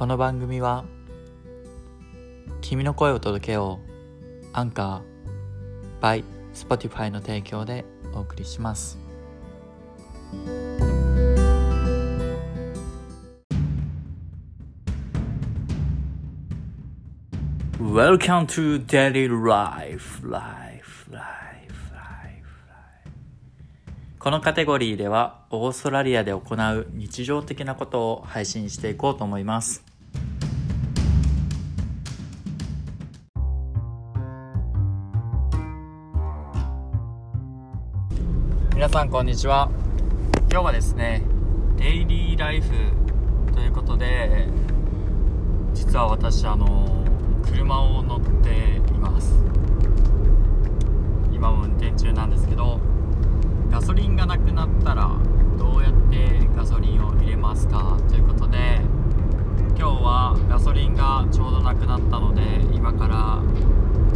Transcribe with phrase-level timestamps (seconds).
[0.00, 0.86] この番組は
[2.62, 7.84] 君の声を届けようアンカー by Spotify の提供で
[8.14, 8.98] お送りします
[17.78, 21.28] 「Welcome to Daily Life Life Life」
[24.18, 29.89] このカテゴリーではオーストラリアで行う日常的なことを配信していこうと思います。
[38.80, 39.70] 皆さんこんにちは。
[40.50, 41.22] 今日はですね
[41.76, 42.70] デイリーライフ
[43.52, 44.48] ということで
[45.74, 47.04] 実は私あの
[47.44, 49.34] 車を乗っています。
[51.30, 52.80] 今も運転中なんですけど
[53.70, 55.10] ガソリンがなくなったら
[55.58, 57.98] どうやってガソリンを入れますか？
[58.08, 58.80] ということで
[59.76, 62.42] 今日はガソリンがちょうどなくなったので
[62.74, 63.42] 今から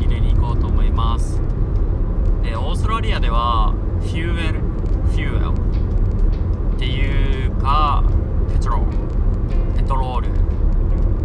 [0.00, 1.40] 入れに行こうと思います。
[2.44, 8.02] でオーストラリアではフューエルフューエルっていうか
[8.52, 8.96] ペトロール
[9.76, 10.42] ペトロール。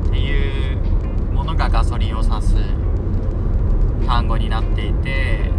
[0.08, 0.78] っていう
[1.34, 2.56] ものがガソリンを指す
[4.06, 5.52] 単語になっていて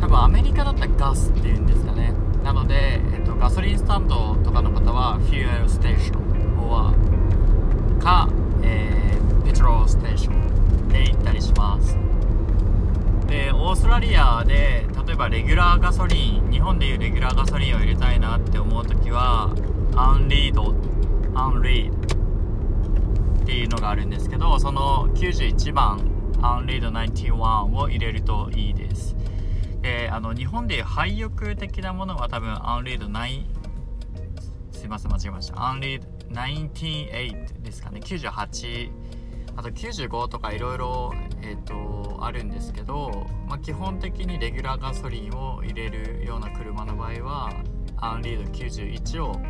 [0.00, 2.12] 多分アメリカだったらガスっていうんですかね。
[2.44, 6.94] なので、えっと、ガソリンスタンドとかの方はフューエルステーションは
[8.00, 8.28] か、
[8.62, 11.96] えー、ペトロールステーションで行ったりします。
[13.26, 19.54] でオーストラリアでえばレギュラーガソリン日本でいうレギュラーガソリンを入れたいなって思う時は
[19.96, 20.74] アンリード
[21.38, 26.00] アンリードっていうのがあるんですけどその91番
[26.42, 29.16] アンリード91を入れるといいです。
[29.82, 33.44] であの日本でいう廃浴的なものは多分アンリード9
[34.72, 35.62] すいません間違えました。
[35.62, 38.00] アンリード98ですかね。
[38.00, 38.90] 98
[39.56, 41.12] あと95とかいろいろ
[41.42, 47.52] えっ、とあるんですけど、まあ、基本的にレギュラーガソリンを入れるような車の場合は
[47.96, 49.40] アンリード91を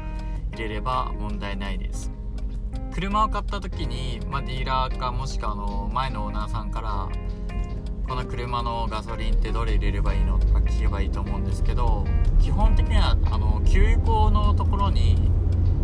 [0.53, 2.11] 入れれば問題ないです。
[2.93, 7.09] 車を買った時に、まあ、ディーラーかもしくはあの前のオーナーさんから
[8.09, 12.05] この車のガソリンってどれ入れればいいのとか聞けばいいと思うんですけど
[12.41, 15.31] 基本的にはあの給油口のところに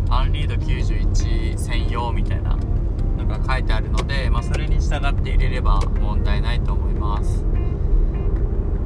[0.09, 2.57] アンリード91専用みたいな
[3.31, 7.43] が書いてあるので、まあ、それに従って入れれば問題ないと思います。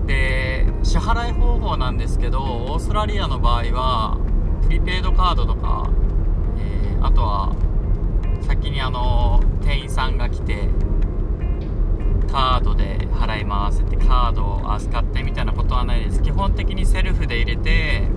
[0.05, 4.17] で支払い方法なんですけどオーストラリアの場合は
[4.63, 5.89] プリペイドカードとか、
[6.59, 7.55] えー、あとは
[8.41, 10.69] 先にあの店員さんが来て
[12.31, 16.21] カードで払いますってカードを預かってみたいなことはないです。
[16.21, 18.07] 基本的にセルフで入れて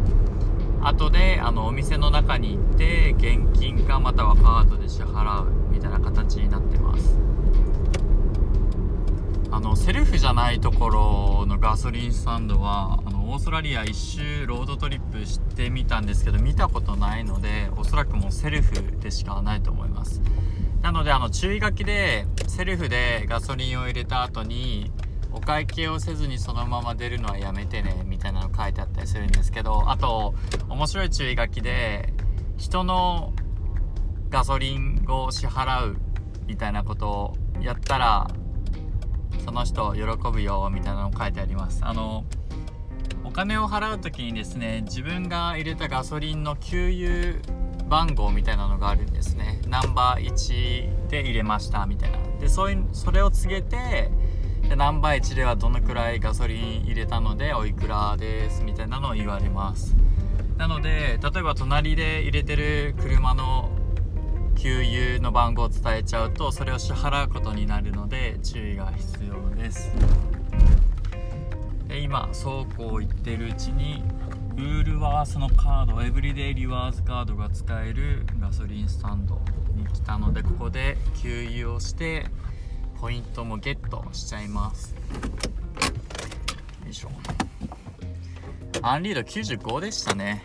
[0.83, 5.57] 後であのお店の中に行って現金かまたはカードで支払う。
[5.88, 7.16] たいな形になってます。
[9.50, 20.21] あのセルフじゃないところのガソリンスタンドはあのオーストラリア一周ロードトリップしてみたんですけど見たことないのでおそらくもうセルフでしかないと思います。
[20.82, 24.93] なのであの注意書きでセルフでガソリンを入れた後に
[25.32, 30.34] お会計をせずにそのまま出るのはやめてねみたいなの書いてあったりするんですけどあと
[30.69, 32.12] 面白い注意書きで
[32.56, 33.32] 人の
[34.31, 35.96] ガソリンを支払う
[36.46, 38.28] みたいなことをやったら
[39.44, 41.84] その人喜ぶよみたいなの書いてあります。
[41.84, 42.24] あの
[43.24, 47.58] お金を払う時にですね自分が入れたガソリンの給油
[47.88, 49.60] 番号みたいなのがあるんですね。
[49.66, 52.19] ナンバー1で入れましたみたいな。
[52.40, 54.10] でそういうそれを告げて
[54.69, 59.96] でナンバー1ではどのくらいガソリン入れたのでおいくらですみたいなのを言われます。
[60.56, 63.70] なので例えば隣で入れてる車の
[64.58, 69.92] 給油の番号を伝えちゃうとそれを支払うことになるので注意が必要です。
[71.86, 74.02] で今そうこう言ってるうちに
[74.56, 79.40] ウールワースのカードエブリデイリワーズカードが使えるガソリンスタンド
[79.76, 82.26] に来たのでここで給油をして
[83.00, 84.93] ポイントもゲットしちゃいます。
[86.84, 87.11] よいしょ。
[88.82, 90.44] アンリード95でしたね。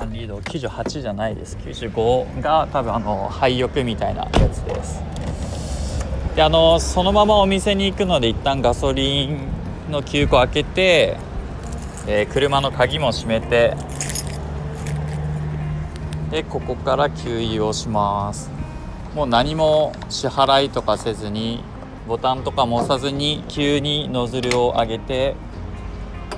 [0.00, 1.58] アンリード98じゃないです。
[1.58, 5.02] 95が多分あの廃浴みたいなやつです。
[6.34, 9.40] であのそのままお店に行くので一旦ガソリン
[9.90, 11.18] の給庫開けて、
[12.06, 13.76] えー、車の鍵も閉めて
[16.30, 18.50] でここから給油をします。
[19.14, 21.62] もう何も支払いとかせずに
[22.08, 25.34] ボタンとかも押さずに急にノズルを上げて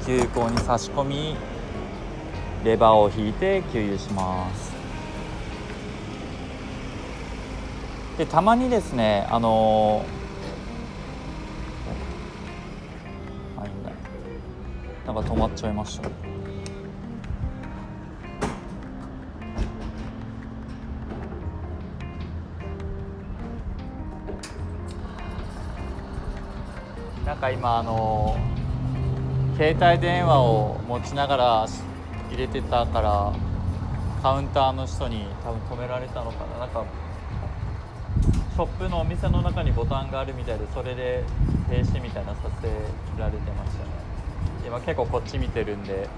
[0.04, 1.36] 急行に差し込み
[2.64, 4.72] レバーを引いて給油します。
[8.18, 10.04] でたまにですねあの
[15.04, 16.08] なんか止まっちゃいました。
[27.26, 28.36] なんか今あの
[29.56, 31.66] 携帯電話を持ちながら
[32.32, 33.32] 入れてたから
[34.22, 36.60] カウンターの人に多分止められたのかな。
[36.60, 36.84] なんか
[38.52, 41.24] ショップのお店の中にボタンがあるみたいでそれで
[41.70, 42.68] 停止みたいなさせ
[43.18, 43.90] られてましたね。
[44.66, 46.08] 今結構こっち見てるんで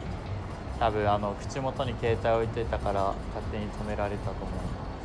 [0.79, 4.61] 多分あの口元に携帯置いてたから勝手に止められたと思いま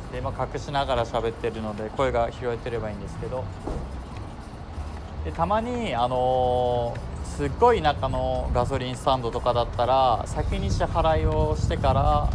[0.08, 3.44] すで今隠しながら喋ってるので声が拾えてればいいんですけど。
[5.24, 7.09] でたまにあのー、
[7.40, 12.28] すっごい田舎のガソリンスタンドとかだったら先に支払いをしてから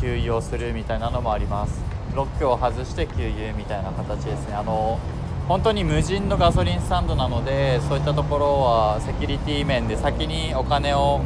[0.00, 1.80] 給油をするみたいなのもあります。
[2.16, 4.54] ロックを外して給油みたいな形ですね。
[4.56, 4.98] あの
[5.46, 11.20] 本当に無人のガソリンスタンドなのでそういったところはセキュリティ面で先にお金を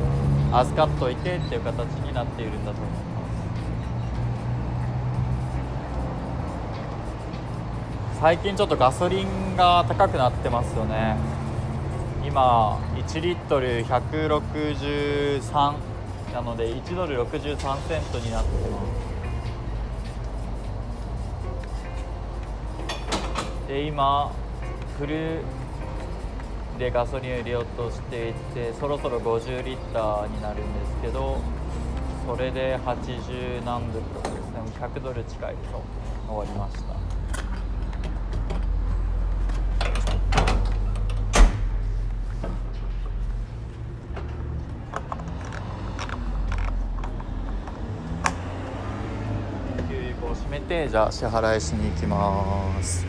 [0.52, 2.96] 預かっといてっていう形になっているんだと思いま
[8.16, 8.20] す。
[8.20, 11.35] 最近ちょっとガソリンが高くなってますよね。
[12.26, 15.74] 今1リットル163
[16.34, 18.82] なので1ドル63セントになってま
[23.64, 23.68] す。
[23.68, 24.32] で今
[24.98, 25.40] フル
[26.80, 31.38] でガソリンを入れようとしていてそろそろ50リッターになるんですけど
[32.26, 34.60] それで80何ドルとかですね。
[34.80, 35.80] 100ドル近いと
[36.28, 36.95] 終わりました。
[50.67, 53.05] てじゃあ支払いしに行きます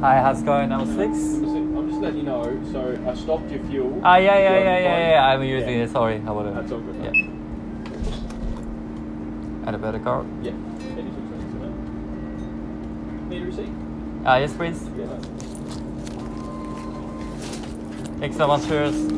[0.00, 0.70] Hi, how's it going?
[0.70, 1.18] Number six?
[1.36, 2.42] I'm just letting you know.
[2.72, 4.00] So I stopped your fuel.
[4.02, 5.26] Ah, yeah, yeah, Your yeah, yeah, phone- yeah.
[5.28, 5.90] I'm using it.
[5.90, 6.54] Sorry, how about it?
[6.54, 6.96] That's all good.
[7.04, 7.12] Yeah.
[9.68, 10.26] Add a better card.
[10.42, 10.52] Yeah.
[10.52, 11.72] Any sort of things, isn't it?
[13.28, 13.68] Need a receipt?
[14.25, 14.81] Ah, yes, please.
[14.81, 15.19] No.
[18.19, 18.67] Thanks so much.
[18.67, 19.15] Cheers.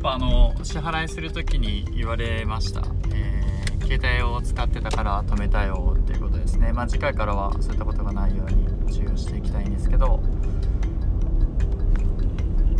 [0.00, 2.82] ぱあの支払いするときに言われました、
[3.12, 3.50] えー
[3.90, 10.22] 携帯を使ってたから止めたよっていうことですね、まあ、次回からはそういったことがないように注意をしていきたいんですけど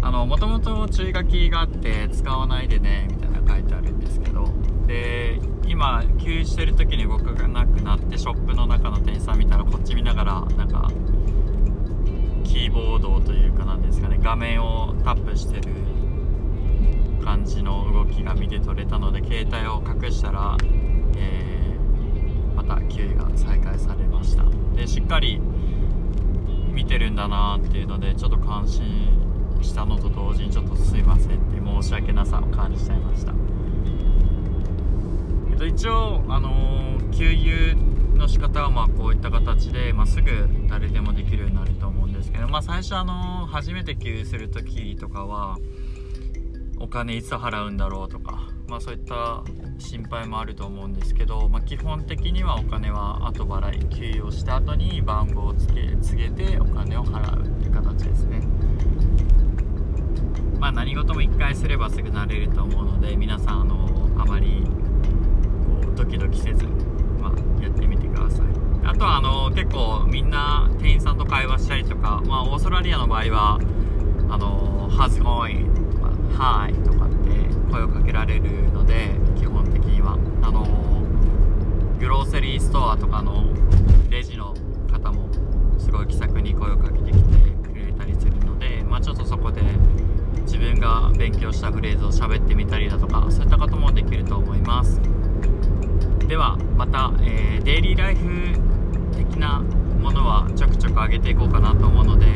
[0.02, 4.19] あのもともと注意書きがあって使わないでねみたいな書いてあるんです
[4.90, 5.38] で
[5.68, 10.90] 今給油してる時に動かなくなってショップの中の店員さん見たらこっち見ながらなんか
[12.42, 15.72] キーボードというかなんですかね画面をタップしてる
[17.24, 20.56] 感じの動きが見て取れたので携帯を隠したら、
[21.16, 21.60] えー
[22.56, 24.44] また給油が再開されました。
[24.76, 25.40] でしっかり
[26.72, 33.49] 見てるんだなっていうのでちょっと感心したのと同時にちょっとすいませんって申し訳なさを感じちゃいました。
[35.60, 37.74] と一応あのー給油
[38.16, 45.58] の仕方はまあこういった形で、まあ、すぐ誰でもできるようになると思うんですけど、まあ、最初あのー初めて給油する時とかは
[46.78, 49.42] お金いつ払うんだろうとか、まあ、そういった
[49.78, 58.40] 心配もあると思うんですけど、まあ、基本的にはお金は後払い給油をした後に番号をつけ告げてお金を払うっていう形ですね。
[60.58, 63.89] まあ何事も1回すればすぐ慣れると思うので皆さんあの
[69.00, 73.58] とはあの結構みんな店員さんと会話したりとか、まあ、オーストラリアの場合は
[74.28, 80.66] あの「How's going?」とか「Hi」とかって声をかけられるので基本的にはあの
[81.98, 83.44] グローセリーストアとかの
[84.10, 84.54] レジの
[84.92, 85.30] 方も
[85.78, 89.62] すごい気さくに声をかけてきてくれたりするので、まあ、ちょっとそこで
[90.42, 95.00] 自分が勉強したフレーズを喋ってみたりだとかそういったこともできると思います
[96.28, 98.69] ではまた、えーデイリーライフ
[99.16, 102.26] 的なものはちょくちょく上げていこうかなと思うので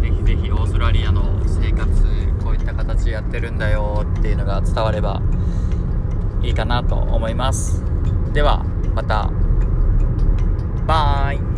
[0.00, 1.90] ぜひぜひオーストラリアの生活
[2.42, 5.20] こういった形でやってるんだよっていうのが伝われば
[6.42, 7.82] いいかなと思います。
[8.32, 9.30] ではまた。
[10.86, 11.53] バイ。